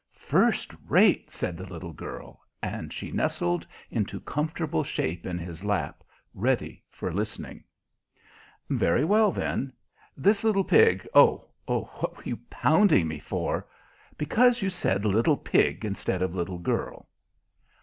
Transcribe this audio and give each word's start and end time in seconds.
"First 0.15 0.73
rate!" 0.87 1.31
said 1.31 1.57
the 1.57 1.67
little 1.71 1.93
girl; 1.93 2.39
and 2.59 2.91
she 2.91 3.11
nestled 3.11 3.67
into 3.91 4.19
comfortable 4.19 4.83
shape 4.83 5.27
in 5.27 5.37
his 5.37 5.63
lap, 5.63 6.03
ready 6.33 6.81
for 6.89 7.13
listening. 7.13 7.63
"Very 8.67 9.05
well, 9.05 9.31
then, 9.31 9.71
this 10.17 10.43
little 10.43 10.63
pig 10.63 11.07
Oh, 11.13 11.45
what 11.67 12.17
are 12.17 12.23
you 12.25 12.37
pounding 12.49 13.07
me 13.07 13.19
for?" 13.19 13.67
"Because 14.17 14.63
you 14.63 14.71
said 14.71 15.05
little 15.05 15.37
pig 15.37 15.85
instead 15.85 16.23
of 16.23 16.33
little 16.33 16.57
girl." 16.57 17.07